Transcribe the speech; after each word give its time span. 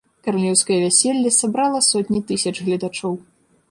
Каралеўскае 0.27 0.77
вяселле 0.85 1.35
сабрала 1.39 1.85
сотні 1.91 2.25
тысяч 2.33 2.55
гледачоў. 2.65 3.13